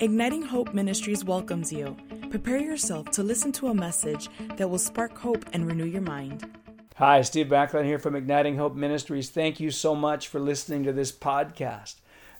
Igniting 0.00 0.40
Hope 0.40 0.72
Ministries 0.72 1.26
welcomes 1.26 1.70
you. 1.70 1.94
Prepare 2.30 2.56
yourself 2.56 3.10
to 3.10 3.22
listen 3.22 3.52
to 3.52 3.68
a 3.68 3.74
message 3.74 4.30
that 4.56 4.70
will 4.70 4.78
spark 4.78 5.18
hope 5.18 5.44
and 5.52 5.66
renew 5.66 5.84
your 5.84 6.00
mind. 6.00 6.48
Hi, 6.96 7.20
Steve 7.20 7.48
Backlund 7.48 7.84
here 7.84 7.98
from 7.98 8.16
Igniting 8.16 8.56
Hope 8.56 8.74
Ministries. 8.74 9.28
Thank 9.28 9.60
you 9.60 9.70
so 9.70 9.94
much 9.94 10.26
for 10.26 10.40
listening 10.40 10.84
to 10.84 10.94
this 10.94 11.12
podcast. 11.12 11.96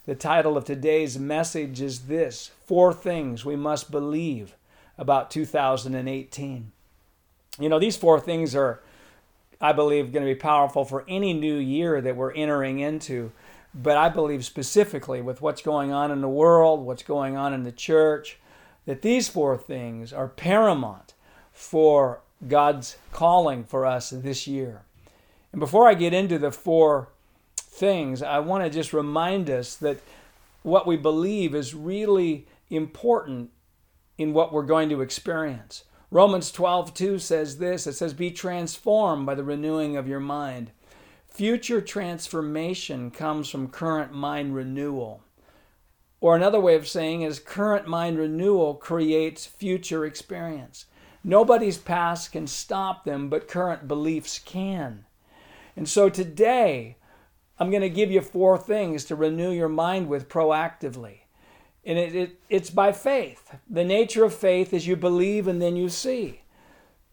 The 0.06 0.14
title 0.14 0.56
of 0.56 0.64
today's 0.64 1.18
message 1.18 1.82
is 1.82 2.06
this 2.06 2.50
Four 2.64 2.94
Things 2.94 3.44
We 3.44 3.56
Must 3.56 3.90
Believe 3.90 4.56
About 4.96 5.30
2018. 5.30 6.72
You 7.58 7.68
know, 7.68 7.78
these 7.78 7.96
four 7.98 8.18
things 8.20 8.54
are, 8.54 8.80
I 9.60 9.72
believe, 9.72 10.14
going 10.14 10.24
to 10.24 10.32
be 10.32 10.40
powerful 10.40 10.86
for 10.86 11.04
any 11.06 11.34
new 11.34 11.56
year 11.56 12.00
that 12.00 12.16
we're 12.16 12.32
entering 12.32 12.78
into. 12.78 13.32
But 13.74 13.96
I 13.96 14.08
believe 14.08 14.44
specifically 14.44 15.22
with 15.22 15.40
what's 15.40 15.62
going 15.62 15.92
on 15.92 16.10
in 16.10 16.20
the 16.20 16.28
world, 16.28 16.84
what's 16.84 17.02
going 17.02 17.36
on 17.36 17.54
in 17.54 17.62
the 17.62 17.72
church, 17.72 18.38
that 18.86 19.02
these 19.02 19.28
four 19.28 19.56
things 19.56 20.12
are 20.12 20.28
paramount 20.28 21.14
for 21.52 22.22
God's 22.46 22.96
calling 23.12 23.64
for 23.64 23.86
us 23.86 24.10
this 24.10 24.46
year. 24.46 24.82
And 25.52 25.60
before 25.60 25.88
I 25.88 25.94
get 25.94 26.14
into 26.14 26.38
the 26.38 26.50
four 26.50 27.08
things, 27.56 28.22
I 28.22 28.38
want 28.40 28.64
to 28.64 28.70
just 28.70 28.92
remind 28.92 29.50
us 29.50 29.76
that 29.76 30.00
what 30.62 30.86
we 30.86 30.96
believe 30.96 31.54
is 31.54 31.74
really 31.74 32.46
important 32.68 33.50
in 34.18 34.32
what 34.32 34.52
we're 34.52 34.62
going 34.62 34.88
to 34.90 35.00
experience. 35.00 35.84
Romans 36.10 36.52
12:2 36.52 37.20
says 37.20 37.58
this, 37.58 37.86
it 37.86 37.94
says 37.94 38.14
be 38.14 38.30
transformed 38.30 39.26
by 39.26 39.34
the 39.34 39.44
renewing 39.44 39.96
of 39.96 40.08
your 40.08 40.20
mind. 40.20 40.72
Future 41.30 41.80
transformation 41.80 43.10
comes 43.10 43.48
from 43.48 43.68
current 43.68 44.12
mind 44.12 44.54
renewal. 44.54 45.22
Or 46.20 46.36
another 46.36 46.60
way 46.60 46.74
of 46.74 46.88
saying 46.88 47.22
is 47.22 47.38
current 47.38 47.86
mind 47.86 48.18
renewal 48.18 48.74
creates 48.74 49.46
future 49.46 50.04
experience. 50.04 50.86
Nobody's 51.22 51.78
past 51.78 52.32
can 52.32 52.46
stop 52.46 53.04
them, 53.04 53.30
but 53.30 53.48
current 53.48 53.86
beliefs 53.86 54.38
can. 54.38 55.06
And 55.76 55.88
so 55.88 56.08
today, 56.10 56.96
I'm 57.58 57.70
going 57.70 57.82
to 57.82 57.88
give 57.88 58.10
you 58.10 58.20
four 58.20 58.58
things 58.58 59.04
to 59.04 59.14
renew 59.14 59.50
your 59.50 59.68
mind 59.68 60.08
with 60.08 60.28
proactively. 60.28 61.20
And 61.84 61.96
it, 61.96 62.14
it, 62.14 62.40
it's 62.50 62.70
by 62.70 62.92
faith. 62.92 63.54
The 63.68 63.84
nature 63.84 64.24
of 64.24 64.34
faith 64.34 64.74
is 64.74 64.86
you 64.86 64.96
believe 64.96 65.46
and 65.46 65.62
then 65.62 65.76
you 65.76 65.88
see. 65.88 66.42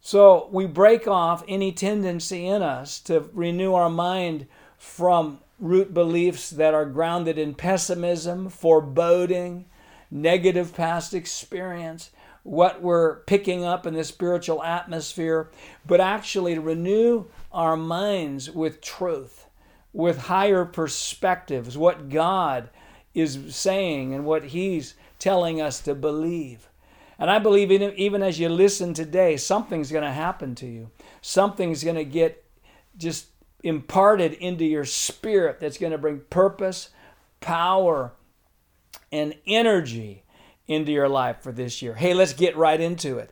So 0.07 0.47
we 0.53 0.67
break 0.67 1.05
off 1.05 1.43
any 1.49 1.73
tendency 1.73 2.47
in 2.47 2.61
us 2.61 3.01
to 3.01 3.29
renew 3.33 3.73
our 3.73 3.89
mind 3.89 4.47
from 4.77 5.39
root 5.59 5.93
beliefs 5.93 6.49
that 6.51 6.73
are 6.73 6.85
grounded 6.85 7.37
in 7.37 7.53
pessimism, 7.53 8.47
foreboding, 8.47 9.65
negative 10.09 10.73
past 10.73 11.13
experience, 11.13 12.11
what 12.43 12.81
we're 12.81 13.17
picking 13.25 13.65
up 13.65 13.85
in 13.85 13.95
the 13.95 14.05
spiritual 14.05 14.63
atmosphere, 14.63 15.49
but 15.85 15.99
actually 15.99 16.55
to 16.55 16.61
renew 16.61 17.25
our 17.51 17.75
minds 17.75 18.49
with 18.49 18.79
truth, 18.79 19.47
with 19.91 20.17
higher 20.19 20.63
perspectives, 20.63 21.77
what 21.77 22.07
God 22.07 22.69
is 23.13 23.53
saying 23.53 24.13
and 24.13 24.23
what 24.23 24.45
He's 24.45 24.93
telling 25.19 25.59
us 25.59 25.81
to 25.81 25.93
believe. 25.93 26.69
And 27.19 27.31
I 27.31 27.39
believe 27.39 27.71
even 27.71 28.21
as 28.21 28.39
you 28.39 28.49
listen 28.49 28.93
today, 28.93 29.37
something's 29.37 29.91
going 29.91 30.03
to 30.03 30.11
happen 30.11 30.53
to 30.55 30.67
you. 30.67 30.91
Something's 31.21 31.83
going 31.83 31.95
to 31.95 32.05
get 32.05 32.43
just 32.97 33.27
imparted 33.63 34.33
into 34.33 34.65
your 34.65 34.85
spirit 34.85 35.59
that's 35.59 35.77
going 35.77 35.91
to 35.91 35.97
bring 35.97 36.21
purpose, 36.29 36.89
power, 37.39 38.13
and 39.11 39.35
energy 39.47 40.23
into 40.67 40.91
your 40.91 41.09
life 41.09 41.41
for 41.41 41.51
this 41.51 41.81
year. 41.81 41.95
Hey, 41.95 42.13
let's 42.13 42.33
get 42.33 42.55
right 42.55 42.79
into 42.79 43.17
it. 43.17 43.31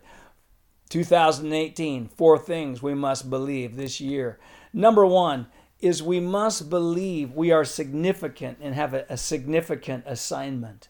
2018, 0.89 2.07
four 2.07 2.37
things 2.37 2.81
we 2.81 2.93
must 2.93 3.29
believe 3.29 3.75
this 3.75 3.99
year. 3.99 4.39
Number 4.73 5.05
one 5.05 5.47
is 5.79 6.01
we 6.01 6.19
must 6.19 6.69
believe 6.69 7.33
we 7.33 7.51
are 7.51 7.65
significant 7.65 8.57
and 8.61 8.73
have 8.75 8.93
a, 8.93 9.05
a 9.09 9.17
significant 9.17 10.03
assignment. 10.07 10.89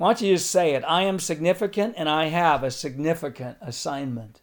Why 0.00 0.14
don't 0.14 0.22
you 0.22 0.34
just 0.36 0.50
say 0.50 0.72
it? 0.72 0.82
I 0.88 1.02
am 1.02 1.18
significant 1.18 1.92
and 1.98 2.08
I 2.08 2.28
have 2.28 2.64
a 2.64 2.70
significant 2.70 3.58
assignment. 3.60 4.40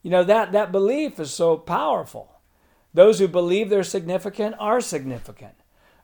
You 0.00 0.10
know, 0.10 0.24
that, 0.24 0.52
that 0.52 0.72
belief 0.72 1.20
is 1.20 1.34
so 1.34 1.58
powerful. 1.58 2.40
Those 2.94 3.18
who 3.18 3.28
believe 3.28 3.68
they're 3.68 3.82
significant 3.82 4.56
are 4.58 4.80
significant. 4.80 5.52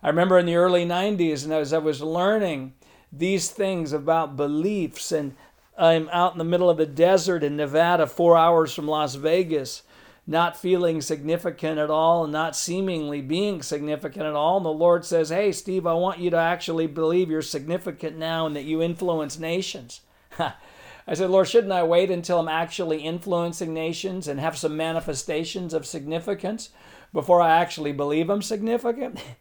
I 0.02 0.08
remember 0.08 0.38
in 0.38 0.44
the 0.44 0.56
early 0.56 0.84
90s, 0.84 1.44
and 1.44 1.54
as 1.54 1.72
I 1.72 1.78
was 1.78 2.02
learning 2.02 2.74
these 3.10 3.50
things 3.50 3.94
about 3.94 4.36
beliefs, 4.36 5.10
and 5.10 5.34
I'm 5.78 6.10
out 6.10 6.32
in 6.32 6.38
the 6.38 6.44
middle 6.44 6.68
of 6.68 6.76
the 6.76 6.84
desert 6.84 7.42
in 7.42 7.56
Nevada, 7.56 8.06
four 8.06 8.36
hours 8.36 8.74
from 8.74 8.88
Las 8.88 9.14
Vegas, 9.14 9.84
not 10.26 10.56
feeling 10.56 11.00
significant 11.00 11.78
at 11.78 11.90
all 11.90 12.24
and 12.24 12.32
not 12.32 12.54
seemingly 12.54 13.20
being 13.20 13.60
significant 13.62 14.24
at 14.24 14.34
all. 14.34 14.58
And 14.58 14.66
the 14.66 14.70
Lord 14.70 15.04
says, 15.04 15.30
Hey, 15.30 15.52
Steve, 15.52 15.86
I 15.86 15.94
want 15.94 16.20
you 16.20 16.30
to 16.30 16.36
actually 16.36 16.86
believe 16.86 17.28
you're 17.28 17.42
significant 17.42 18.16
now 18.16 18.46
and 18.46 18.54
that 18.54 18.64
you 18.64 18.80
influence 18.80 19.38
nations. 19.38 20.02
I 20.38 21.14
said, 21.14 21.30
Lord, 21.30 21.48
shouldn't 21.48 21.72
I 21.72 21.82
wait 21.82 22.10
until 22.10 22.38
I'm 22.38 22.48
actually 22.48 22.98
influencing 22.98 23.74
nations 23.74 24.28
and 24.28 24.38
have 24.38 24.56
some 24.56 24.76
manifestations 24.76 25.74
of 25.74 25.84
significance 25.84 26.70
before 27.12 27.40
I 27.40 27.58
actually 27.58 27.92
believe 27.92 28.30
I'm 28.30 28.42
significant? 28.42 29.22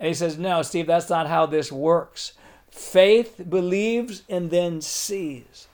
And 0.00 0.06
he 0.06 0.14
says, 0.14 0.38
No, 0.38 0.62
Steve, 0.62 0.86
that's 0.86 1.10
not 1.10 1.26
how 1.26 1.46
this 1.46 1.72
works. 1.72 2.34
Faith 2.70 3.42
believes 3.48 4.22
and 4.28 4.48
then 4.48 4.80
sees. 4.80 5.66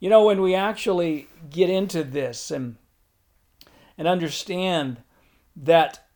You 0.00 0.08
know, 0.08 0.24
when 0.24 0.40
we 0.40 0.54
actually 0.54 1.28
get 1.50 1.68
into 1.68 2.02
this 2.02 2.50
and 2.50 2.76
and 3.98 4.08
understand 4.08 4.98
that 5.56 6.06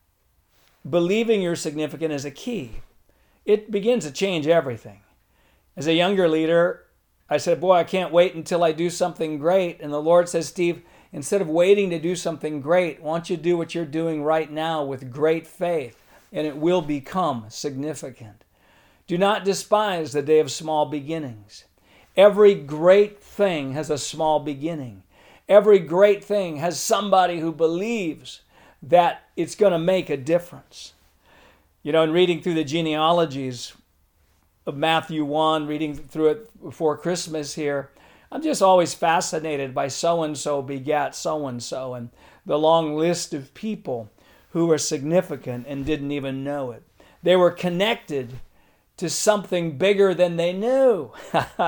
believing 0.89 1.43
you're 1.43 1.57
significant 1.57 2.13
is 2.13 2.25
a 2.25 2.31
key. 2.31 2.81
It 3.45 3.71
begins 3.71 4.07
to 4.07 4.13
change 4.13 4.47
everything. 4.47 5.01
As 5.77 5.89
a 5.89 5.95
younger 5.95 6.29
leader, 6.29 6.85
I 7.29 7.39
said, 7.39 7.61
Boy, 7.61 7.75
I 7.75 7.85
can't 7.85 8.13
wait 8.13 8.35
until 8.35 8.63
I 8.63 8.73
do 8.73 8.89
something 8.89 9.39
great. 9.39 9.81
And 9.81 9.93
the 9.93 10.01
Lord 10.01 10.29
says, 10.29 10.49
Steve, 10.49 10.83
instead 11.13 11.41
of 11.41 11.49
waiting 11.49 11.91
to 11.91 11.99
do 11.99 12.15
something 12.15 12.61
great, 12.61 13.03
why 13.03 13.17
don't 13.17 13.31
you 13.31 13.37
do 13.37 13.57
what 13.57 13.75
you're 13.75 13.85
doing 13.85 14.23
right 14.23 14.51
now 14.51 14.85
with 14.85 15.13
great 15.13 15.47
faith, 15.47 15.97
and 16.33 16.47
it 16.47 16.57
will 16.57 16.83
become 16.83 17.47
significant. 17.49 18.45
Do 19.07 19.19
not 19.19 19.45
despise 19.45 20.13
the 20.13 20.23
day 20.23 20.39
of 20.39 20.53
small 20.53 20.87
beginnings. 20.87 21.65
Every 22.17 22.55
great 22.55 23.23
thing 23.23 23.73
has 23.73 23.91
a 23.91 23.99
small 23.99 24.39
beginning. 24.41 25.03
Every 25.49 25.79
great 25.79 26.25
thing 26.25 26.57
has 26.57 26.79
somebody 26.79 27.41
who 27.41 27.53
believes 27.53 28.43
that 28.83 29.25
it's 29.37 29.55
going 29.55 29.73
to 29.73 29.79
make 29.79 30.11
a 30.11 30.17
difference. 30.17 30.95
You 31.83 31.93
know, 31.93 32.03
in 32.03 32.13
reading 32.13 32.41
through 32.41 32.55
the 32.55 32.65
genealogies 32.65 33.75
of 34.67 34.77
Matthew 34.77 35.25
1, 35.25 35.67
reading 35.67 35.95
through 35.95 36.29
it 36.29 36.63
before 36.63 36.97
Christmas 36.97 37.55
here, 37.55 37.91
I'm 38.31 38.43
just 38.43 38.63
always 38.63 38.95
fascinated 38.95 39.75
by 39.75 39.89
so 39.89 40.23
and 40.23 40.39
so 40.39 40.63
begat 40.63 41.15
so 41.15 41.47
and 41.47 41.63
so 41.63 41.95
and 41.95 42.11
the 42.47 42.59
long 42.59 42.97
list 42.97 43.35
of 43.35 43.53
people 43.55 44.11
who 44.51 44.67
were 44.67 44.79
significant 44.79 45.67
and 45.69 45.85
didn't 45.85 46.13
even 46.13 46.45
know 46.45 46.71
it. 46.71 46.83
They 47.23 47.37
were 47.37 47.51
connected 47.51 48.41
to 48.97 49.11
something 49.11 49.79
bigger 49.79 50.15
than 50.15 50.37
they 50.37 50.53
knew. 50.53 51.13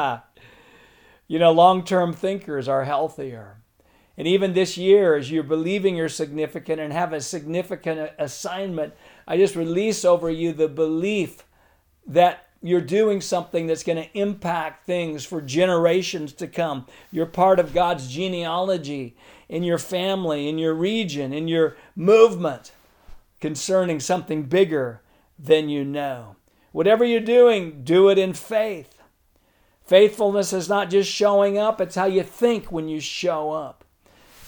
you 1.29 1.39
know, 1.39 1.53
long 1.53 1.85
term 1.85 2.13
thinkers 2.13 2.69
are 2.69 2.85
healthier. 2.85 3.59
And 4.17 4.29
even 4.29 4.53
this 4.53 4.77
year, 4.77 5.17
as 5.17 5.31
you're 5.31 5.43
believing 5.43 5.97
you're 5.97 6.09
significant 6.09 6.81
and 6.81 6.93
have 6.93 7.13
a 7.13 7.21
significant 7.21 8.13
assignment, 8.19 8.95
I 9.27 9.37
just 9.37 9.57
release 9.57 10.05
over 10.05 10.31
you 10.31 10.53
the 10.53 10.69
belief 10.69 11.45
that 12.07 12.47
you're 12.63 12.81
doing 12.81 13.21
something 13.21 13.67
that's 13.67 13.83
going 13.83 14.03
to 14.03 14.19
impact 14.19 14.87
things 14.87 15.25
for 15.25 15.43
generations 15.43 16.33
to 16.33 16.47
come. 16.47 16.87
You're 17.11 17.27
part 17.27 17.59
of 17.59 17.75
God's 17.75 18.09
genealogy 18.09 19.17
in 19.49 19.63
your 19.65 19.79
family, 19.79 20.49
in 20.49 20.59
your 20.59 20.75
region, 20.75 21.33
in 21.33 21.47
your 21.47 21.77
movement 21.95 22.73
concerning 23.41 24.01
something 24.01 24.45
bigger 24.45 25.03
than 25.39 25.69
you 25.69 25.85
know. 25.85 26.37
Whatever 26.73 27.05
you're 27.05 27.21
doing, 27.21 27.85
do 27.85 28.09
it 28.09 28.19
in 28.19 28.33
faith. 28.33 29.03
Faithfulness 29.85 30.55
is 30.55 30.69
not 30.69 30.89
just 30.89 31.11
showing 31.11 31.59
up, 31.59 31.81
it's 31.81 31.97
how 31.97 32.07
you 32.07 32.23
think 32.23 32.73
when 32.73 32.89
you 32.89 33.01
show 33.01 33.51
up. 33.51 33.84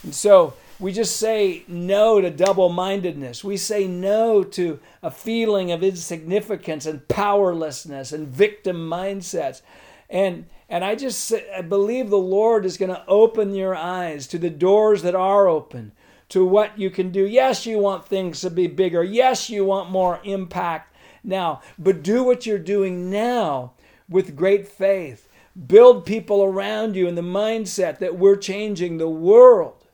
And 0.07 0.15
so 0.15 0.55
we 0.79 0.93
just 0.93 1.17
say 1.17 1.65
no 1.67 2.21
to 2.21 2.31
double 2.31 2.69
mindedness. 2.69 3.43
We 3.43 3.57
say 3.57 3.89
no 3.89 4.45
to 4.45 4.79
a 5.03 5.11
feeling 5.11 5.73
of 5.73 5.83
insignificance 5.83 6.87
and 6.87 7.07
powerlessness 7.09 8.13
and 8.13 8.29
victim 8.29 8.89
mindsets. 8.89 9.63
And, 10.09 10.47
and 10.69 10.85
I 10.85 10.95
just 10.95 11.35
I 11.53 11.63
believe 11.63 12.09
the 12.09 12.19
Lord 12.19 12.65
is 12.65 12.77
going 12.77 12.95
to 12.95 13.05
open 13.09 13.53
your 13.53 13.75
eyes 13.75 14.29
to 14.29 14.39
the 14.39 14.49
doors 14.49 15.03
that 15.03 15.17
are 15.17 15.49
open, 15.49 15.91
to 16.29 16.45
what 16.45 16.79
you 16.79 16.89
can 16.91 17.11
do. 17.11 17.27
Yes, 17.27 17.67
you 17.67 17.79
want 17.81 18.07
things 18.07 18.41
to 18.43 18.51
be 18.51 18.69
bigger. 18.69 19.03
Yes, 19.03 19.51
you 19.51 19.65
want 19.65 19.91
more 19.91 20.21
impact 20.23 20.95
now, 21.25 21.63
but 21.81 22.05
do 22.05 22.23
what 22.23 22.47
you're 22.47 22.61
doing 22.61 23.11
now 23.11 23.73
with 24.09 24.37
great 24.37 24.69
faith. 24.69 25.29
Build 25.67 26.07
people 26.07 26.45
around 26.45 26.95
you 26.95 27.09
in 27.09 27.17
the 27.17 27.23
mindset 27.23 27.99
that 27.99 28.17
we're 28.17 28.37
changing 28.37 28.99
the 28.99 29.09
world 29.09 29.86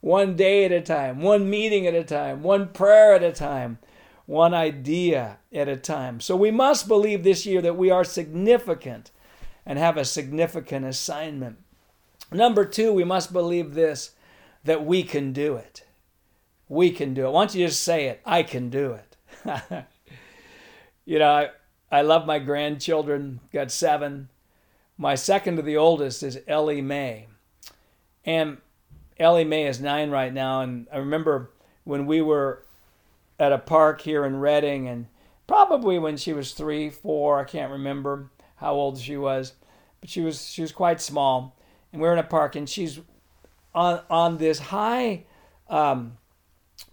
one 0.00 0.36
day 0.36 0.64
at 0.64 0.72
a 0.72 0.80
time, 0.80 1.20
one 1.20 1.48
meeting 1.48 1.86
at 1.86 1.94
a 1.94 2.04
time, 2.04 2.42
one 2.42 2.68
prayer 2.68 3.14
at 3.14 3.22
a 3.22 3.32
time, 3.32 3.78
one 4.26 4.54
idea 4.54 5.38
at 5.52 5.68
a 5.68 5.76
time. 5.76 6.20
So 6.20 6.36
we 6.36 6.50
must 6.50 6.88
believe 6.88 7.22
this 7.22 7.44
year 7.44 7.60
that 7.62 7.76
we 7.76 7.90
are 7.90 8.04
significant 8.04 9.10
and 9.66 9.78
have 9.78 9.96
a 9.96 10.04
significant 10.04 10.86
assignment. 10.86 11.58
Number 12.32 12.64
two, 12.64 12.92
we 12.92 13.04
must 13.04 13.32
believe 13.32 13.74
this 13.74 14.12
that 14.64 14.84
we 14.84 15.02
can 15.02 15.32
do 15.32 15.56
it. 15.56 15.84
We 16.68 16.90
can 16.90 17.14
do 17.14 17.26
it. 17.26 17.30
Why 17.30 17.42
don't 17.42 17.54
you 17.54 17.66
just 17.66 17.82
say 17.82 18.06
it? 18.06 18.20
I 18.24 18.42
can 18.42 18.70
do 18.70 18.92
it. 18.92 19.16
you 21.04 21.18
know, 21.18 21.30
I, 21.30 21.48
I 21.90 22.02
love 22.02 22.26
my 22.26 22.38
grandchildren, 22.38 23.40
got 23.52 23.70
seven. 23.70 24.28
My 24.96 25.14
second 25.14 25.56
to 25.56 25.62
the 25.62 25.76
oldest 25.76 26.22
is 26.22 26.38
Ellie 26.46 26.82
Mae. 26.82 27.26
And 28.24 28.58
Ellie 29.20 29.44
Mae 29.44 29.66
is 29.66 29.80
nine 29.80 30.10
right 30.10 30.32
now. 30.32 30.62
And 30.62 30.88
I 30.92 30.96
remember 30.96 31.50
when 31.84 32.06
we 32.06 32.22
were 32.22 32.64
at 33.38 33.52
a 33.52 33.58
park 33.58 34.00
here 34.00 34.24
in 34.24 34.40
Redding, 34.40 34.88
and 34.88 35.06
probably 35.46 35.98
when 35.98 36.16
she 36.16 36.32
was 36.32 36.52
three, 36.52 36.90
four, 36.90 37.38
I 37.38 37.44
can't 37.44 37.70
remember 37.70 38.30
how 38.56 38.74
old 38.74 38.98
she 38.98 39.16
was, 39.16 39.52
but 40.00 40.10
she 40.10 40.22
was 40.22 40.44
she 40.46 40.62
was 40.62 40.72
quite 40.72 41.00
small. 41.00 41.56
And 41.92 42.00
we 42.00 42.08
are 42.08 42.12
in 42.12 42.18
a 42.18 42.24
park, 42.24 42.56
and 42.56 42.68
she's 42.68 43.00
on 43.74 44.00
on 44.08 44.38
this 44.38 44.58
high 44.58 45.24
um, 45.68 46.16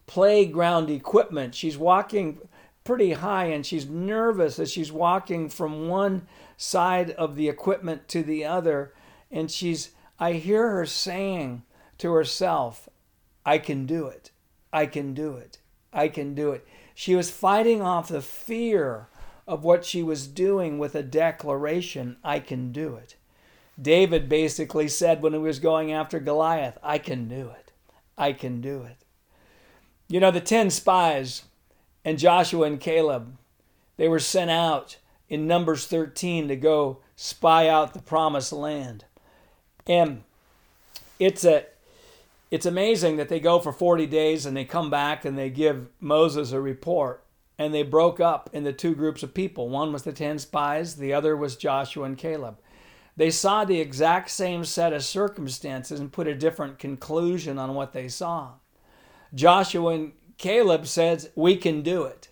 playground 0.05 0.89
equipment. 0.89 1.55
She's 1.55 1.77
walking 1.77 2.39
pretty 2.83 3.13
high, 3.13 3.45
and 3.45 3.65
she's 3.65 3.87
nervous 3.87 4.59
as 4.59 4.71
she's 4.71 4.91
walking 4.91 5.49
from 5.49 5.87
one 5.87 6.27
side 6.57 7.11
of 7.11 7.35
the 7.35 7.47
equipment 7.47 8.07
to 8.09 8.21
the 8.23 8.43
other. 8.43 8.93
And 9.31 9.49
she's 9.49 9.91
I 10.19 10.33
hear 10.33 10.69
her 10.71 10.85
saying 10.85 11.63
to 11.99 12.11
herself, 12.13 12.89
"I 13.45 13.57
can 13.57 13.85
do 13.85 14.07
it. 14.07 14.31
I 14.71 14.85
can 14.85 15.13
do 15.13 15.35
it." 15.35 15.59
I 15.93 16.09
can 16.09 16.35
do 16.35 16.51
it. 16.51 16.65
She 16.93 17.15
was 17.15 17.31
fighting 17.31 17.81
off 17.81 18.09
the 18.09 18.21
fear 18.21 19.07
of 19.47 19.63
what 19.63 19.85
she 19.85 20.03
was 20.03 20.27
doing 20.27 20.77
with 20.77 20.93
a 20.95 21.03
declaration 21.03 22.17
I 22.23 22.39
can 22.39 22.71
do 22.71 22.95
it. 22.95 23.15
David 23.81 24.27
basically 24.27 24.87
said 24.87 25.21
when 25.21 25.33
he 25.33 25.39
was 25.39 25.59
going 25.59 25.91
after 25.91 26.19
Goliath, 26.19 26.77
I 26.83 26.97
can 26.97 27.27
do 27.27 27.49
it. 27.49 27.71
I 28.17 28.33
can 28.33 28.61
do 28.61 28.83
it. 28.83 28.97
You 30.07 30.19
know, 30.19 30.31
the 30.31 30.41
10 30.41 30.69
spies 30.69 31.43
and 32.03 32.19
Joshua 32.19 32.67
and 32.67 32.79
Caleb, 32.79 33.37
they 33.97 34.07
were 34.07 34.19
sent 34.19 34.49
out 34.51 34.97
in 35.29 35.47
Numbers 35.47 35.87
13 35.87 36.47
to 36.47 36.55
go 36.55 36.99
spy 37.15 37.67
out 37.67 37.93
the 37.93 38.01
promised 38.01 38.53
land. 38.53 39.05
And 39.85 40.23
it's 41.19 41.43
a 41.43 41.65
it's 42.49 42.65
amazing 42.65 43.17
that 43.17 43.29
they 43.29 43.39
go 43.39 43.59
for 43.59 43.71
40 43.71 44.05
days 44.05 44.45
and 44.45 44.55
they 44.55 44.65
come 44.65 44.89
back 44.89 45.25
and 45.25 45.37
they 45.37 45.49
give 45.49 45.87
Moses 45.99 46.51
a 46.51 46.61
report. 46.61 47.23
And 47.59 47.73
they 47.73 47.83
broke 47.83 48.19
up 48.19 48.49
into 48.53 48.71
two 48.71 48.93
groups 48.93 49.23
of 49.23 49.33
people. 49.33 49.67
One 49.69 49.91
was 49.91 50.03
the 50.03 50.13
10 50.13 50.39
spies, 50.39 50.95
the 50.95 51.13
other 51.13 51.35
was 51.35 51.55
Joshua 51.55 52.05
and 52.05 52.17
Caleb. 52.17 52.59
They 53.15 53.31
saw 53.31 53.65
the 53.65 53.79
exact 53.79 54.29
same 54.29 54.63
set 54.63 54.93
of 54.93 55.03
circumstances 55.03 55.99
and 55.99 56.11
put 56.11 56.27
a 56.27 56.35
different 56.35 56.77
conclusion 56.77 57.57
on 57.57 57.73
what 57.73 57.91
they 57.91 58.07
saw. 58.07 58.53
Joshua 59.33 59.93
and 59.93 60.11
Caleb 60.37 60.85
says, 60.85 61.31
"We 61.35 61.57
can 61.57 61.81
do 61.81 62.03
it." 62.03 62.29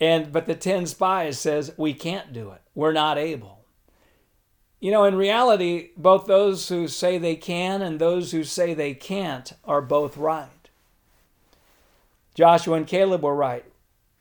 And 0.00 0.32
but 0.32 0.46
the 0.46 0.56
10 0.56 0.86
spies 0.86 1.38
says, 1.38 1.72
"We 1.76 1.94
can't 1.94 2.32
do 2.32 2.50
it. 2.50 2.62
We're 2.74 2.92
not 2.92 3.16
able." 3.16 3.59
You 4.80 4.90
know, 4.90 5.04
in 5.04 5.14
reality, 5.14 5.90
both 5.96 6.26
those 6.26 6.68
who 6.68 6.88
say 6.88 7.18
they 7.18 7.36
can 7.36 7.82
and 7.82 7.98
those 7.98 8.32
who 8.32 8.44
say 8.44 8.72
they 8.72 8.94
can't 8.94 9.52
are 9.64 9.82
both 9.82 10.16
right. 10.16 10.48
Joshua 12.34 12.76
and 12.76 12.86
Caleb 12.86 13.22
were 13.22 13.34
right. 13.34 13.66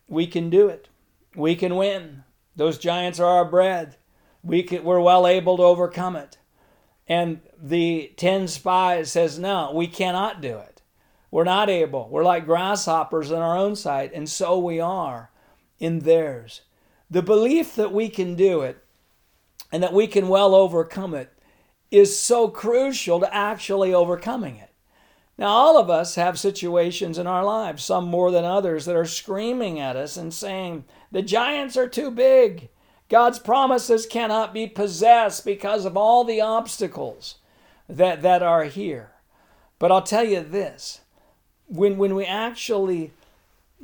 We 0.10 0.28
can 0.28 0.50
do 0.50 0.68
it. 0.68 0.90
We 1.34 1.56
can 1.56 1.78
win. 1.78 2.24
Those 2.58 2.78
giants 2.78 3.22
are 3.22 3.26
our 3.26 3.46
bread. 3.46 3.96
We 4.44 4.64
can, 4.64 4.84
we're 4.84 5.00
well 5.00 5.26
able 5.26 5.56
to 5.58 5.64
overcome 5.64 6.18
it. 6.18 6.38
And 7.08 7.40
the 7.58 8.12
10 8.18 8.50
spies 8.50 9.12
says, 9.12 9.40
no, 9.40 9.72
we 9.74 9.88
cannot 9.88 10.42
do 10.42 10.58
it. 10.58 10.82
We're 11.32 11.46
not 11.46 11.70
able. 11.70 12.10
We're 12.10 12.24
like 12.24 12.46
grasshoppers 12.46 13.32
in 13.32 13.38
our 13.38 13.58
own 13.58 13.76
sight, 13.76 14.12
and 14.14 14.28
so 14.28 14.58
we 14.60 14.80
are 14.80 15.32
in 15.80 16.00
theirs. 16.00 16.62
The 17.10 17.22
belief 17.22 17.76
that 17.76 17.94
we 17.94 18.10
can 18.10 18.36
do 18.36 18.62
it 18.62 18.84
and 19.72 19.82
that 19.84 19.94
we 19.94 20.08
can 20.08 20.28
well 20.28 20.56
overcome 20.56 21.14
it 21.14 21.32
is 21.92 22.20
so 22.20 22.48
crucial 22.48 23.20
to 23.20 23.34
actually 23.34 23.94
overcoming 23.94 24.58
it. 24.58 24.70
Now, 25.38 25.48
all 25.48 25.78
of 25.78 25.90
us 25.90 26.16
have 26.16 26.38
situations 26.38 27.18
in 27.18 27.26
our 27.26 27.46
lives, 27.46 27.84
some 27.84 28.06
more 28.06 28.30
than 28.30 28.44
others, 28.44 28.86
that 28.86 28.96
are 28.96 29.06
screaming 29.06 29.80
at 29.80 29.96
us 29.96 30.18
and 30.18 30.34
saying, 30.34 30.84
The 31.12 31.22
giants 31.22 31.78
are 31.78 31.88
too 31.88 32.12
big. 32.12 32.70
God's 33.08 33.40
promises 33.40 34.06
cannot 34.06 34.54
be 34.54 34.68
possessed 34.68 35.46
because 35.46 35.86
of 35.86 35.98
all 35.98 36.24
the 36.24 36.42
obstacles 36.42 37.36
that, 37.88 38.22
that 38.22 38.44
are 38.44 38.66
here. 38.66 39.12
But 39.80 39.92
I'll 39.92 40.04
tell 40.04 40.26
you 40.26 40.42
this 40.42 41.02
when, 41.68 41.98
when 41.98 42.16
we 42.16 42.26
actually 42.26 43.14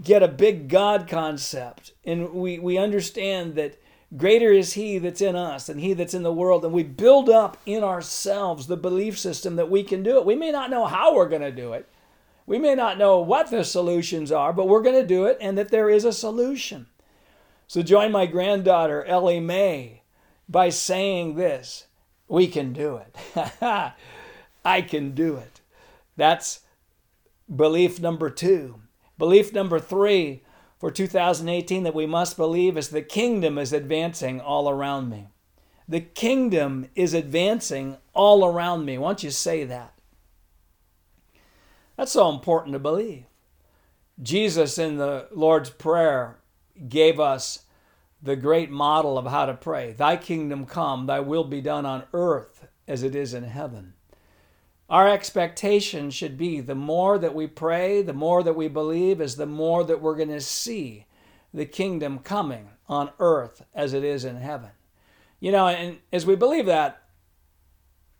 get 0.03 0.21
a 0.21 0.27
big 0.27 0.67
God 0.67 1.07
concept 1.07 1.93
and 2.03 2.33
we, 2.33 2.59
we 2.59 2.77
understand 2.77 3.55
that 3.55 3.79
Greater 4.15 4.51
is 4.51 4.73
He 4.73 4.97
that's 4.97 5.21
in 5.21 5.35
us 5.35 5.67
than 5.67 5.79
He 5.79 5.93
that's 5.93 6.13
in 6.13 6.23
the 6.23 6.33
world. 6.33 6.63
And 6.63 6.73
we 6.73 6.83
build 6.83 7.29
up 7.29 7.57
in 7.65 7.83
ourselves 7.83 8.67
the 8.67 8.77
belief 8.77 9.17
system 9.17 9.55
that 9.55 9.69
we 9.69 9.83
can 9.83 10.03
do 10.03 10.17
it. 10.17 10.25
We 10.25 10.35
may 10.35 10.51
not 10.51 10.69
know 10.69 10.85
how 10.85 11.15
we're 11.15 11.29
going 11.29 11.41
to 11.41 11.51
do 11.51 11.73
it, 11.73 11.87
we 12.45 12.59
may 12.59 12.75
not 12.75 12.97
know 12.97 13.19
what 13.19 13.49
the 13.49 13.63
solutions 13.63 14.31
are, 14.31 14.53
but 14.53 14.67
we're 14.67 14.83
going 14.83 15.01
to 15.01 15.07
do 15.07 15.25
it 15.25 15.37
and 15.41 15.57
that 15.57 15.69
there 15.69 15.89
is 15.89 16.05
a 16.05 16.13
solution. 16.13 16.85
So 17.67 17.81
join 17.81 18.11
my 18.11 18.27
granddaughter, 18.27 19.03
Ellie 19.05 19.39
Mae, 19.39 20.03
by 20.47 20.69
saying 20.69 21.35
this 21.35 21.87
We 22.27 22.47
can 22.47 22.73
do 22.73 22.97
it. 22.97 23.51
I 24.65 24.81
can 24.81 25.11
do 25.11 25.37
it. 25.37 25.61
That's 26.15 26.61
belief 27.53 27.99
number 27.99 28.29
two. 28.29 28.81
Belief 29.17 29.53
number 29.53 29.79
three 29.79 30.43
for 30.79 30.91
2018 30.91 31.83
that 31.83 31.95
we 31.95 32.05
must 32.05 32.37
believe 32.37 32.77
is 32.77 32.89
the 32.89 33.01
kingdom 33.01 33.57
is 33.57 33.73
advancing 33.73 34.41
all 34.41 34.69
around 34.69 35.09
me. 35.09 35.27
The 35.87 36.01
kingdom 36.01 36.89
is 36.95 37.13
advancing 37.13 37.97
all 38.13 38.45
around 38.45 38.85
me. 38.85 38.97
Why 38.97 39.09
don't 39.09 39.23
you 39.23 39.31
say 39.31 39.63
that? 39.65 39.93
That's 41.95 42.11
so 42.11 42.29
important 42.29 42.73
to 42.73 42.79
believe. 42.79 43.25
Jesus 44.21 44.77
in 44.77 44.97
the 44.97 45.27
Lord's 45.31 45.69
Prayer 45.69 46.37
gave 46.89 47.19
us 47.19 47.65
the 48.21 48.35
great 48.35 48.71
model 48.71 49.17
of 49.17 49.27
how 49.27 49.45
to 49.45 49.53
pray 49.53 49.93
Thy 49.93 50.17
kingdom 50.17 50.65
come, 50.65 51.05
thy 51.05 51.19
will 51.19 51.43
be 51.43 51.61
done 51.61 51.85
on 51.85 52.03
earth 52.13 52.67
as 52.87 53.03
it 53.03 53.15
is 53.15 53.33
in 53.33 53.43
heaven. 53.43 53.93
Our 54.89 55.09
expectation 55.09 56.11
should 56.11 56.37
be 56.37 56.61
the 56.61 56.75
more 56.75 57.17
that 57.17 57.33
we 57.33 57.47
pray, 57.47 58.01
the 58.01 58.13
more 58.13 58.43
that 58.43 58.55
we 58.55 58.67
believe, 58.67 59.19
is 59.19 59.35
the 59.35 59.47
more 59.47 59.83
that 59.83 60.01
we're 60.01 60.15
going 60.15 60.29
to 60.29 60.41
see 60.41 61.07
the 61.53 61.65
kingdom 61.65 62.19
coming 62.19 62.69
on 62.87 63.11
earth 63.19 63.63
as 63.73 63.93
it 63.93 64.03
is 64.03 64.25
in 64.25 64.37
heaven. 64.37 64.69
You 65.39 65.51
know, 65.51 65.67
and 65.67 65.99
as 66.13 66.25
we 66.25 66.35
believe 66.35 66.67
that, 66.67 67.01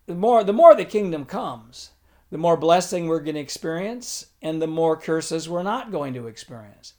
the 0.08 0.16
more 0.16 0.44
the 0.44 0.54
more 0.54 0.76
the 0.76 0.86
kingdom 0.86 1.26
comes, 1.26 1.92
the 2.30 2.38
more 2.38 2.58
blessing 2.58 3.08
we're 3.08 3.20
going 3.20 3.36
to 3.36 3.42
experience 3.42 4.28
and 4.42 4.62
the 4.62 4.68
more 4.68 4.98
curses 4.98 5.48
we're 5.48 5.64
not 5.64 5.92
going 5.92 6.14
to 6.14 6.28
experience. 6.28 6.94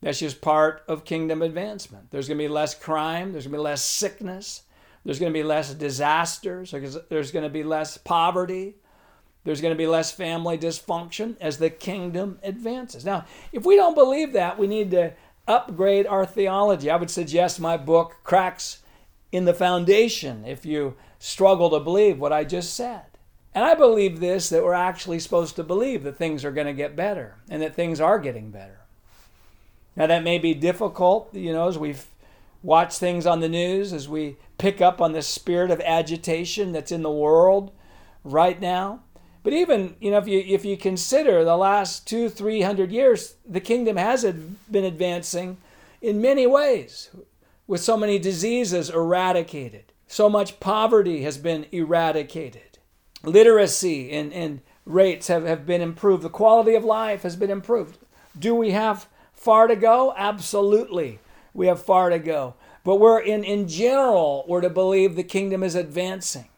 That's 0.00 0.18
just 0.18 0.40
part 0.40 0.82
of 0.88 1.04
kingdom 1.04 1.42
advancement. 1.42 2.10
There's 2.10 2.26
going 2.26 2.38
to 2.38 2.44
be 2.44 2.48
less 2.48 2.74
crime, 2.74 3.32
there's 3.32 3.44
going 3.44 3.52
to 3.52 3.58
be 3.58 3.62
less 3.62 3.84
sickness, 3.84 4.62
there's 5.04 5.20
going 5.20 5.32
to 5.32 5.38
be 5.38 5.44
less 5.44 5.74
disasters, 5.74 6.72
there's 7.08 7.30
going 7.30 7.44
to 7.44 7.48
be 7.48 7.62
less 7.62 7.96
poverty, 7.96 8.76
there's 9.44 9.60
going 9.60 9.74
to 9.74 9.78
be 9.78 9.86
less 9.86 10.12
family 10.12 10.56
dysfunction 10.56 11.36
as 11.40 11.58
the 11.58 11.70
kingdom 11.70 12.38
advances. 12.42 13.04
Now, 13.04 13.26
if 13.52 13.64
we 13.64 13.76
don't 13.76 13.94
believe 13.94 14.32
that, 14.32 14.58
we 14.58 14.66
need 14.66 14.90
to 14.92 15.12
upgrade 15.48 16.06
our 16.06 16.24
theology. 16.24 16.90
I 16.90 16.96
would 16.96 17.10
suggest 17.10 17.60
my 17.60 17.76
book, 17.76 18.18
Cracks 18.22 18.82
in 19.32 19.44
the 19.44 19.54
Foundation, 19.54 20.44
if 20.44 20.64
you 20.64 20.94
struggle 21.18 21.70
to 21.70 21.80
believe 21.80 22.18
what 22.18 22.32
I 22.32 22.44
just 22.44 22.74
said. 22.74 23.02
And 23.54 23.64
I 23.64 23.74
believe 23.74 24.20
this 24.20 24.48
that 24.48 24.62
we're 24.62 24.72
actually 24.74 25.18
supposed 25.18 25.56
to 25.56 25.64
believe 25.64 26.04
that 26.04 26.16
things 26.16 26.44
are 26.44 26.52
going 26.52 26.66
to 26.66 26.72
get 26.72 26.96
better 26.96 27.36
and 27.50 27.60
that 27.62 27.74
things 27.74 28.00
are 28.00 28.18
getting 28.18 28.50
better. 28.50 28.78
Now, 29.94 30.06
that 30.06 30.22
may 30.22 30.38
be 30.38 30.54
difficult, 30.54 31.34
you 31.34 31.52
know, 31.52 31.68
as 31.68 31.76
we 31.76 31.96
watch 32.62 32.96
things 32.96 33.26
on 33.26 33.40
the 33.40 33.48
news, 33.48 33.92
as 33.92 34.08
we 34.08 34.36
pick 34.56 34.80
up 34.80 35.00
on 35.00 35.12
the 35.12 35.20
spirit 35.20 35.70
of 35.70 35.80
agitation 35.80 36.72
that's 36.72 36.92
in 36.92 37.02
the 37.02 37.10
world 37.10 37.72
right 38.24 38.60
now. 38.60 39.00
But 39.42 39.52
even 39.52 39.96
you 40.00 40.10
know, 40.10 40.18
if 40.18 40.28
you 40.28 40.38
if 40.40 40.64
you 40.64 40.76
consider 40.76 41.44
the 41.44 41.56
last 41.56 42.06
two 42.06 42.28
three 42.28 42.62
hundred 42.62 42.92
years, 42.92 43.34
the 43.48 43.60
kingdom 43.60 43.96
has 43.96 44.24
been 44.24 44.84
advancing 44.84 45.56
in 46.00 46.20
many 46.20 46.46
ways, 46.46 47.10
with 47.66 47.80
so 47.80 47.96
many 47.96 48.18
diseases 48.18 48.90
eradicated. 48.90 49.92
So 50.06 50.28
much 50.28 50.60
poverty 50.60 51.22
has 51.22 51.38
been 51.38 51.66
eradicated. 51.72 52.78
Literacy 53.24 54.10
and, 54.10 54.32
and 54.32 54.60
rates 54.84 55.28
have, 55.28 55.46
have 55.46 55.64
been 55.64 55.80
improved. 55.80 56.22
The 56.22 56.28
quality 56.28 56.74
of 56.74 56.84
life 56.84 57.22
has 57.22 57.36
been 57.36 57.50
improved. 57.50 57.98
Do 58.38 58.54
we 58.54 58.72
have 58.72 59.08
far 59.32 59.68
to 59.68 59.76
go? 59.76 60.12
Absolutely. 60.16 61.20
We 61.54 61.66
have 61.68 61.82
far 61.82 62.10
to 62.10 62.18
go. 62.18 62.54
But 62.84 62.96
we're 62.96 63.20
in, 63.20 63.44
in 63.44 63.68
general, 63.68 64.44
we're 64.48 64.60
to 64.60 64.70
believe 64.70 65.14
the 65.14 65.22
kingdom 65.22 65.62
is 65.62 65.74
advancing. 65.74 66.48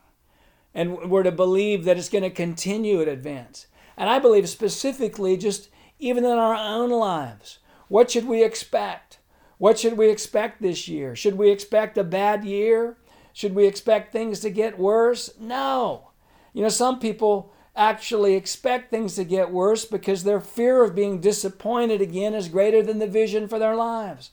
And 0.74 1.10
we're 1.10 1.22
to 1.22 1.32
believe 1.32 1.84
that 1.84 1.96
it's 1.96 2.08
going 2.08 2.24
to 2.24 2.30
continue 2.30 3.04
to 3.04 3.10
advance. 3.10 3.66
And 3.96 4.10
I 4.10 4.18
believe 4.18 4.48
specifically, 4.48 5.36
just 5.36 5.68
even 5.98 6.24
in 6.24 6.32
our 6.32 6.54
own 6.54 6.90
lives, 6.90 7.60
what 7.88 8.10
should 8.10 8.26
we 8.26 8.42
expect? 8.42 9.18
What 9.58 9.78
should 9.78 9.96
we 9.96 10.10
expect 10.10 10.60
this 10.60 10.88
year? 10.88 11.14
Should 11.14 11.38
we 11.38 11.50
expect 11.50 11.96
a 11.96 12.04
bad 12.04 12.44
year? 12.44 12.96
Should 13.32 13.54
we 13.54 13.66
expect 13.66 14.12
things 14.12 14.40
to 14.40 14.50
get 14.50 14.78
worse? 14.78 15.30
No. 15.38 16.10
You 16.52 16.62
know, 16.62 16.68
some 16.68 16.98
people 16.98 17.52
actually 17.76 18.34
expect 18.34 18.90
things 18.90 19.16
to 19.16 19.24
get 19.24 19.50
worse 19.50 19.84
because 19.84 20.22
their 20.22 20.40
fear 20.40 20.84
of 20.84 20.94
being 20.94 21.20
disappointed 21.20 22.00
again 22.00 22.34
is 22.34 22.48
greater 22.48 22.82
than 22.82 22.98
the 22.98 23.06
vision 23.06 23.48
for 23.48 23.58
their 23.58 23.74
lives. 23.74 24.30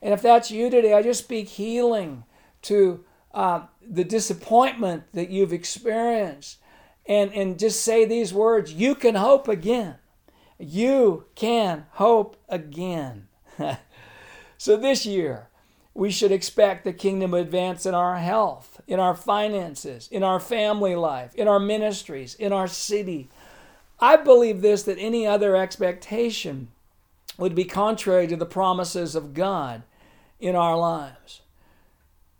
And 0.00 0.14
if 0.14 0.22
that's 0.22 0.50
you 0.50 0.70
today, 0.70 0.94
I 0.94 1.02
just 1.02 1.24
speak 1.24 1.48
healing 1.48 2.24
to 2.62 3.04
uh, 3.32 3.62
the 3.80 4.04
disappointment 4.04 5.04
that 5.12 5.30
you've 5.30 5.52
experienced 5.52 6.58
and, 7.06 7.32
and 7.32 7.58
just 7.58 7.82
say 7.82 8.04
these 8.04 8.32
words 8.32 8.72
You 8.72 8.94
can 8.94 9.14
hope 9.14 9.48
again. 9.48 9.96
You 10.58 11.24
can 11.34 11.86
hope 11.92 12.36
again. 12.48 13.28
so 14.58 14.76
this 14.76 15.06
year, 15.06 15.48
we 15.94 16.10
should 16.10 16.32
expect 16.32 16.84
the 16.84 16.92
kingdom 16.92 17.34
advance 17.34 17.84
in 17.84 17.94
our 17.94 18.18
health, 18.18 18.80
in 18.86 19.00
our 19.00 19.14
finances, 19.14 20.08
in 20.10 20.22
our 20.22 20.38
family 20.38 20.94
life, 20.94 21.34
in 21.34 21.48
our 21.48 21.58
ministries, 21.58 22.34
in 22.34 22.52
our 22.52 22.68
city. 22.68 23.28
I 23.98 24.16
believe 24.16 24.60
this 24.60 24.82
that 24.84 24.98
any 24.98 25.26
other 25.26 25.56
expectation 25.56 26.68
would 27.38 27.54
be 27.54 27.64
contrary 27.64 28.26
to 28.28 28.36
the 28.36 28.46
promises 28.46 29.14
of 29.14 29.34
God 29.34 29.82
in 30.38 30.54
our 30.54 30.76
lives. 30.76 31.40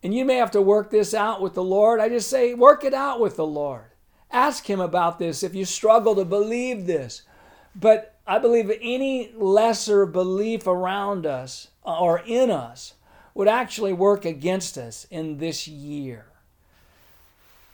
And 0.02 0.14
you 0.14 0.24
may 0.24 0.36
have 0.36 0.50
to 0.52 0.62
work 0.62 0.90
this 0.90 1.12
out 1.12 1.42
with 1.42 1.54
the 1.54 1.62
Lord. 1.62 2.00
I 2.00 2.08
just 2.08 2.30
say, 2.30 2.54
work 2.54 2.84
it 2.84 2.94
out 2.94 3.20
with 3.20 3.36
the 3.36 3.46
Lord. 3.46 3.84
Ask 4.30 4.68
Him 4.68 4.80
about 4.80 5.18
this 5.18 5.42
if 5.42 5.54
you 5.54 5.64
struggle 5.64 6.14
to 6.14 6.24
believe 6.24 6.86
this. 6.86 7.22
But 7.74 8.16
I 8.26 8.38
believe 8.38 8.70
any 8.80 9.32
lesser 9.34 10.06
belief 10.06 10.66
around 10.66 11.26
us 11.26 11.68
uh, 11.84 11.98
or 11.98 12.20
in 12.26 12.50
us 12.50 12.94
would 13.34 13.48
actually 13.48 13.92
work 13.92 14.24
against 14.24 14.78
us 14.78 15.06
in 15.10 15.38
this 15.38 15.68
year. 15.68 16.26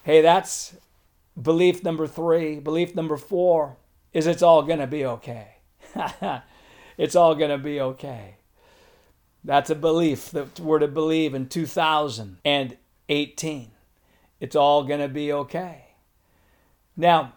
Hey, 0.02 0.20
that's 0.20 0.76
belief 1.40 1.82
number 1.82 2.06
three. 2.06 2.58
Belief 2.58 2.94
number 2.94 3.16
four 3.16 3.76
is 4.12 4.26
it's 4.26 4.42
all 4.42 4.62
going 4.62 4.78
to 4.78 4.86
be 4.86 5.04
okay. 5.04 5.56
it's 6.96 7.16
all 7.16 7.34
going 7.34 7.50
to 7.50 7.58
be 7.58 7.80
okay. 7.80 8.36
That's 9.46 9.70
a 9.70 9.76
belief 9.76 10.30
that 10.32 10.60
we're 10.60 10.80
to 10.80 10.88
believe 10.88 11.32
in 11.32 11.48
2018. 11.48 13.70
It's 14.40 14.56
all 14.56 14.84
going 14.84 15.00
to 15.00 15.08
be 15.08 15.32
okay. 15.32 15.84
Now, 16.96 17.34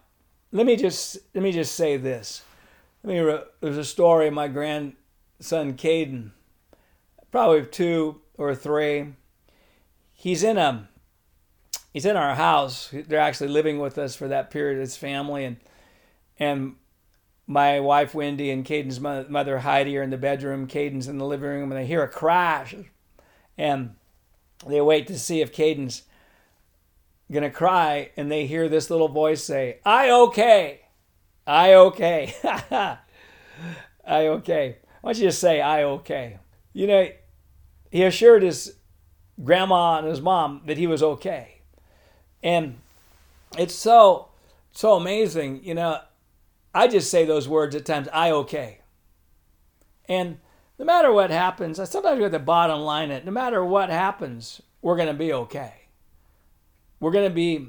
let 0.51 0.65
me 0.65 0.75
just 0.75 1.19
let 1.35 1.43
me 1.43 1.51
just 1.51 1.75
say 1.75 1.97
this. 1.97 2.41
Let 3.03 3.13
me 3.13 3.37
there's 3.61 3.77
a 3.77 3.85
story 3.85 4.27
of 4.27 4.33
my 4.33 4.47
grandson 4.47 5.75
Caden 5.75 6.31
probably 7.31 7.65
two 7.65 8.21
or 8.37 8.55
three. 8.55 9.13
He's 10.13 10.43
in 10.43 10.57
a 10.57 10.89
he's 11.93 12.05
in 12.05 12.17
our 12.17 12.35
house. 12.35 12.89
They're 12.91 13.19
actually 13.19 13.49
living 13.49 13.79
with 13.79 13.97
us 13.97 14.15
for 14.15 14.27
that 14.27 14.49
period. 14.49 14.79
His 14.79 14.97
family 14.97 15.45
and 15.45 15.57
and 16.39 16.75
my 17.49 17.79
wife 17.79 18.13
Wendy 18.13 18.51
and 18.51 18.63
Caden's 18.63 18.99
mother 18.99 19.57
Heidi 19.57 19.97
are 19.97 20.03
in 20.03 20.11
the 20.11 20.17
bedroom. 20.17 20.67
Caden's 20.67 21.07
in 21.07 21.17
the 21.17 21.25
living 21.25 21.49
room, 21.49 21.71
and 21.71 21.81
they 21.81 21.87
hear 21.87 22.03
a 22.03 22.07
crash, 22.07 22.75
and 23.57 23.95
they 24.67 24.79
wait 24.79 25.07
to 25.07 25.17
see 25.17 25.41
if 25.41 25.51
Caden's 25.51 26.03
gonna 27.31 27.49
cry, 27.49 28.11
and 28.15 28.31
they 28.31 28.45
hear 28.45 28.69
this 28.69 28.91
little 28.91 29.07
voice 29.07 29.43
say, 29.43 29.79
"I 29.83 30.11
okay, 30.11 30.81
I 31.47 31.73
okay, 31.73 32.35
I 32.43 34.27
okay." 34.27 34.77
Why 35.01 35.13
don't 35.13 35.19
you 35.19 35.29
just 35.29 35.41
say, 35.41 35.59
"I 35.59 35.83
okay." 35.83 36.37
You 36.73 36.85
know, 36.85 37.09
he 37.89 38.03
assured 38.03 38.43
his 38.43 38.75
grandma 39.43 39.97
and 39.97 40.07
his 40.07 40.21
mom 40.21 40.61
that 40.67 40.77
he 40.77 40.85
was 40.85 41.01
okay. 41.01 41.61
And 42.43 42.77
it's 43.57 43.73
so, 43.73 44.27
so 44.71 44.93
amazing. 44.93 45.63
You 45.63 45.73
know, 45.73 45.99
I 46.73 46.87
just 46.87 47.09
say 47.09 47.25
those 47.25 47.47
words 47.47 47.75
at 47.75 47.85
times, 47.85 48.07
I 48.13 48.31
okay. 48.31 48.79
And 50.07 50.37
no 50.77 50.85
matter 50.85 51.11
what 51.11 51.31
happens, 51.31 51.79
I 51.79 51.85
sometimes 51.85 52.21
have 52.21 52.31
to 52.31 52.39
bottom 52.39 52.79
line 52.81 53.11
it. 53.11 53.25
No 53.25 53.31
matter 53.31 53.63
what 53.63 53.89
happens, 53.89 54.61
we're 54.81 54.95
going 54.95 55.07
to 55.07 55.13
be 55.13 55.33
okay. 55.33 55.73
We're 56.99 57.11
going 57.11 57.29
to 57.29 57.33
be, 57.33 57.67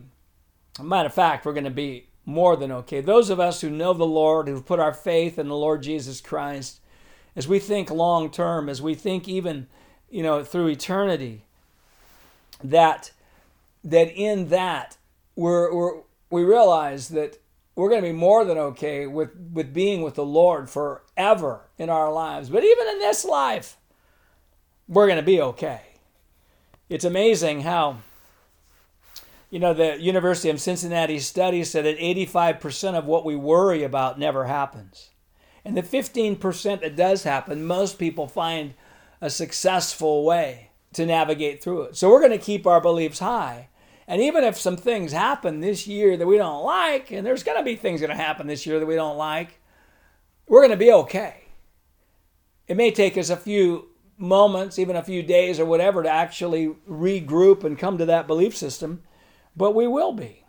matter 0.82 1.06
of 1.06 1.14
fact, 1.14 1.44
we're 1.44 1.52
going 1.52 1.64
to 1.64 1.70
be 1.70 2.08
more 2.24 2.56
than 2.56 2.70
okay. 2.72 3.00
Those 3.00 3.30
of 3.30 3.40
us 3.40 3.60
who 3.60 3.70
know 3.70 3.92
the 3.92 4.04
Lord, 4.04 4.48
who've 4.48 4.64
put 4.64 4.80
our 4.80 4.94
faith 4.94 5.38
in 5.38 5.48
the 5.48 5.56
Lord 5.56 5.82
Jesus 5.82 6.20
Christ, 6.20 6.80
as 7.36 7.48
we 7.48 7.58
think 7.58 7.90
long 7.90 8.30
term, 8.30 8.68
as 8.68 8.82
we 8.82 8.94
think 8.94 9.28
even 9.28 9.66
you 10.10 10.22
know, 10.22 10.42
through 10.42 10.68
eternity, 10.68 11.44
that 12.62 13.12
that 13.82 14.12
in 14.12 14.48
that 14.48 14.98
we're, 15.36 15.72
we're 15.74 16.00
we 16.28 16.42
realize 16.42 17.08
that 17.08 17.38
we're 17.80 17.88
going 17.88 18.02
to 18.02 18.08
be 18.08 18.12
more 18.12 18.44
than 18.44 18.58
okay 18.58 19.06
with 19.06 19.30
with 19.52 19.72
being 19.72 20.02
with 20.02 20.14
the 20.14 20.24
Lord 20.24 20.68
forever 20.68 21.62
in 21.78 21.88
our 21.88 22.12
lives. 22.12 22.50
But 22.50 22.62
even 22.62 22.86
in 22.88 22.98
this 22.98 23.24
life, 23.24 23.78
we're 24.86 25.06
going 25.06 25.16
to 25.16 25.22
be 25.24 25.40
okay. 25.40 25.80
It's 26.90 27.06
amazing 27.06 27.62
how 27.62 27.98
you 29.48 29.58
know 29.58 29.72
the 29.72 29.98
University 29.98 30.50
of 30.50 30.60
Cincinnati 30.60 31.18
study 31.20 31.64
said 31.64 31.86
that 31.86 31.98
85% 31.98 32.98
of 32.98 33.06
what 33.06 33.24
we 33.24 33.34
worry 33.34 33.82
about 33.82 34.18
never 34.18 34.44
happens. 34.44 35.08
And 35.64 35.74
the 35.74 35.82
15% 35.82 36.80
that 36.82 36.96
does 36.96 37.22
happen, 37.22 37.66
most 37.66 37.98
people 37.98 38.26
find 38.26 38.74
a 39.22 39.30
successful 39.30 40.24
way 40.24 40.70
to 40.92 41.06
navigate 41.06 41.62
through 41.62 41.82
it. 41.82 41.96
So 41.96 42.10
we're 42.10 42.20
going 42.20 42.38
to 42.38 42.38
keep 42.38 42.66
our 42.66 42.80
beliefs 42.80 43.20
high. 43.20 43.68
And 44.10 44.20
even 44.20 44.42
if 44.42 44.58
some 44.58 44.76
things 44.76 45.12
happen 45.12 45.60
this 45.60 45.86
year 45.86 46.16
that 46.16 46.26
we 46.26 46.36
don't 46.36 46.64
like, 46.64 47.12
and 47.12 47.24
there's 47.24 47.44
going 47.44 47.58
to 47.58 47.62
be 47.62 47.76
things 47.76 48.00
going 48.00 48.10
to 48.10 48.16
happen 48.16 48.48
this 48.48 48.66
year 48.66 48.80
that 48.80 48.86
we 48.86 48.96
don't 48.96 49.16
like, 49.16 49.60
we're 50.48 50.62
going 50.62 50.72
to 50.72 50.76
be 50.76 50.90
okay. 50.90 51.44
It 52.66 52.76
may 52.76 52.90
take 52.90 53.16
us 53.16 53.30
a 53.30 53.36
few 53.36 53.90
moments, 54.18 54.80
even 54.80 54.96
a 54.96 55.04
few 55.04 55.22
days 55.22 55.60
or 55.60 55.64
whatever, 55.64 56.02
to 56.02 56.08
actually 56.08 56.74
regroup 56.88 57.62
and 57.62 57.78
come 57.78 57.98
to 57.98 58.06
that 58.06 58.26
belief 58.26 58.56
system, 58.56 59.04
but 59.56 59.76
we 59.76 59.86
will 59.86 60.12
be. 60.12 60.44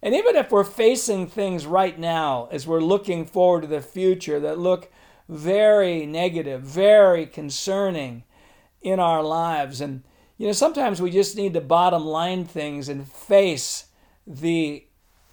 And 0.00 0.14
even 0.14 0.36
if 0.36 0.52
we're 0.52 0.62
facing 0.62 1.26
things 1.26 1.66
right 1.66 1.98
now 1.98 2.48
as 2.52 2.68
we're 2.68 2.80
looking 2.80 3.26
forward 3.26 3.62
to 3.62 3.66
the 3.66 3.80
future 3.80 4.38
that 4.38 4.60
look 4.60 4.92
very 5.28 6.06
negative, 6.06 6.62
very 6.62 7.26
concerning 7.26 8.22
in 8.80 9.00
our 9.00 9.24
lives. 9.24 9.80
And, 9.80 10.04
you 10.40 10.46
know, 10.46 10.52
sometimes 10.52 11.02
we 11.02 11.10
just 11.10 11.36
need 11.36 11.52
to 11.52 11.60
bottom 11.60 12.06
line 12.06 12.46
things 12.46 12.88
and 12.88 13.06
face 13.06 13.88
the 14.26 14.86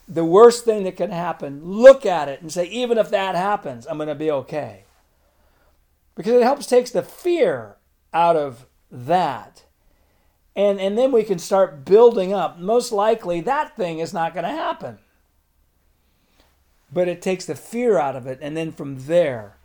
the 0.05 0.25
worst 0.25 0.65
thing 0.65 0.83
that 0.83 0.97
can 0.97 1.11
happen, 1.11 1.63
look 1.63 2.05
at 2.05 2.27
it 2.27 2.41
and 2.41 2.51
say, 2.51 2.65
even 2.65 2.97
if 2.97 3.09
that 3.11 3.33
happens, 3.33 3.87
I'm 3.87 3.97
going 3.97 4.09
to 4.09 4.15
be 4.15 4.29
okay. 4.29 4.83
Because 6.13 6.33
it 6.33 6.43
helps 6.43 6.67
takes 6.67 6.91
the 6.91 7.03
fear 7.03 7.77
out 8.13 8.35
of 8.35 8.65
that. 8.91 9.63
And, 10.57 10.77
and 10.77 10.97
then 10.97 11.13
we 11.13 11.23
can 11.23 11.39
start 11.39 11.85
building 11.85 12.33
up. 12.33 12.59
Most 12.59 12.91
likely, 12.91 13.39
that 13.41 13.77
thing 13.77 13.99
is 13.99 14.13
not 14.13 14.33
going 14.33 14.43
to 14.45 14.49
happen. 14.49 14.97
But 16.91 17.07
it 17.07 17.21
takes 17.21 17.45
the 17.45 17.55
fear 17.55 17.97
out 17.97 18.17
of 18.17 18.27
it. 18.27 18.39
And 18.41 18.57
then 18.57 18.73
from 18.73 19.05
there, 19.05 19.55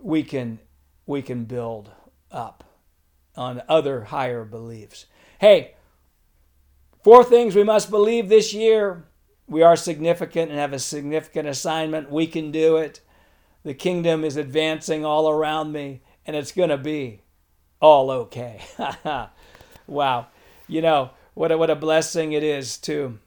we 0.00 0.22
can 0.22 0.60
we 1.04 1.20
can 1.20 1.46
build 1.46 1.90
up 2.30 2.62
on 3.36 3.62
other 3.68 4.04
higher 4.04 4.44
beliefs. 4.44 5.06
Hey, 5.40 5.74
four 7.02 7.24
things 7.24 7.54
we 7.54 7.64
must 7.64 7.90
believe 7.90 8.28
this 8.28 8.52
year. 8.52 9.04
We 9.46 9.62
are 9.62 9.76
significant 9.76 10.50
and 10.50 10.58
have 10.58 10.72
a 10.72 10.78
significant 10.78 11.48
assignment. 11.48 12.10
We 12.10 12.26
can 12.26 12.50
do 12.50 12.76
it. 12.76 13.00
The 13.64 13.74
kingdom 13.74 14.24
is 14.24 14.36
advancing 14.36 15.04
all 15.04 15.28
around 15.28 15.72
me, 15.72 16.02
and 16.26 16.34
it's 16.34 16.52
going 16.52 16.70
to 16.70 16.78
be 16.78 17.22
all 17.80 18.10
okay. 18.10 18.62
wow. 19.86 20.26
You 20.68 20.82
know, 20.82 21.10
what 21.34 21.52
a, 21.52 21.58
what 21.58 21.70
a 21.70 21.76
blessing 21.76 22.32
it 22.32 22.42
is 22.42 22.78
to 22.78 23.18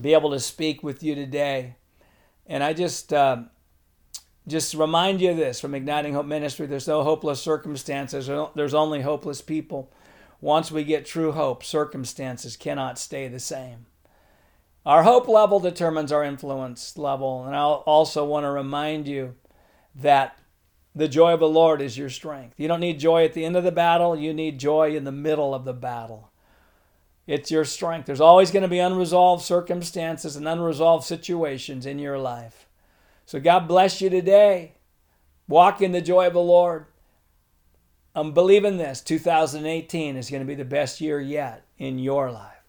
be 0.00 0.14
able 0.14 0.30
to 0.30 0.40
speak 0.40 0.82
with 0.82 1.02
you 1.02 1.14
today. 1.14 1.76
And 2.46 2.62
I 2.62 2.72
just, 2.72 3.12
uh, 3.12 3.42
just 4.46 4.74
remind 4.74 5.20
you 5.20 5.30
of 5.30 5.36
this 5.36 5.60
from 5.60 5.74
Igniting 5.74 6.14
Hope 6.14 6.26
Ministry 6.26 6.66
there's 6.66 6.88
no 6.88 7.02
hopeless 7.02 7.40
circumstances, 7.40 8.28
there's 8.54 8.74
only 8.74 9.02
hopeless 9.02 9.40
people. 9.40 9.92
Once 10.40 10.72
we 10.72 10.82
get 10.82 11.06
true 11.06 11.32
hope, 11.32 11.62
circumstances 11.62 12.56
cannot 12.56 12.98
stay 12.98 13.28
the 13.28 13.38
same. 13.38 13.86
Our 14.84 15.04
hope 15.04 15.28
level 15.28 15.60
determines 15.60 16.10
our 16.10 16.24
influence 16.24 16.98
level. 16.98 17.44
And 17.44 17.54
I 17.54 17.62
also 17.62 18.24
want 18.24 18.44
to 18.44 18.50
remind 18.50 19.06
you 19.06 19.36
that 19.94 20.36
the 20.94 21.06
joy 21.06 21.32
of 21.32 21.40
the 21.40 21.48
Lord 21.48 21.80
is 21.80 21.96
your 21.96 22.10
strength. 22.10 22.58
You 22.58 22.66
don't 22.66 22.80
need 22.80 22.98
joy 22.98 23.24
at 23.24 23.34
the 23.34 23.44
end 23.44 23.56
of 23.56 23.64
the 23.64 23.70
battle, 23.70 24.16
you 24.16 24.34
need 24.34 24.58
joy 24.58 24.96
in 24.96 25.04
the 25.04 25.12
middle 25.12 25.54
of 25.54 25.64
the 25.64 25.72
battle. 25.72 26.30
It's 27.26 27.52
your 27.52 27.64
strength. 27.64 28.06
There's 28.06 28.20
always 28.20 28.50
going 28.50 28.64
to 28.64 28.68
be 28.68 28.80
unresolved 28.80 29.44
circumstances 29.44 30.34
and 30.34 30.48
unresolved 30.48 31.04
situations 31.04 31.86
in 31.86 32.00
your 32.00 32.18
life. 32.18 32.66
So 33.32 33.40
God 33.40 33.66
bless 33.66 34.02
you 34.02 34.10
today. 34.10 34.74
Walk 35.48 35.80
in 35.80 35.92
the 35.92 36.02
joy 36.02 36.26
of 36.26 36.34
the 36.34 36.40
Lord. 36.40 36.84
I'm 38.14 38.32
believing 38.34 38.76
this 38.76 39.00
2018 39.00 40.18
is 40.18 40.28
going 40.28 40.42
to 40.42 40.46
be 40.46 40.54
the 40.54 40.66
best 40.66 41.00
year 41.00 41.18
yet 41.18 41.64
in 41.78 41.98
your 41.98 42.30
life. 42.30 42.62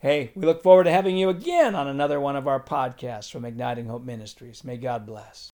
Hey, 0.00 0.32
we 0.34 0.44
look 0.44 0.62
forward 0.62 0.84
to 0.84 0.92
having 0.92 1.16
you 1.16 1.30
again 1.30 1.74
on 1.74 1.88
another 1.88 2.20
one 2.20 2.36
of 2.36 2.46
our 2.46 2.60
podcasts 2.60 3.30
from 3.30 3.46
Igniting 3.46 3.86
Hope 3.86 4.04
Ministries. 4.04 4.64
May 4.64 4.76
God 4.76 5.06
bless. 5.06 5.52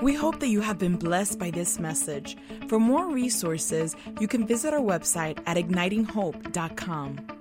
We 0.00 0.14
hope 0.14 0.38
that 0.38 0.50
you 0.50 0.60
have 0.60 0.78
been 0.78 0.96
blessed 0.96 1.40
by 1.40 1.50
this 1.50 1.80
message. 1.80 2.36
For 2.68 2.78
more 2.78 3.10
resources, 3.10 3.96
you 4.20 4.28
can 4.28 4.46
visit 4.46 4.72
our 4.72 4.78
website 4.78 5.42
at 5.44 5.56
ignitinghope.com. 5.56 7.33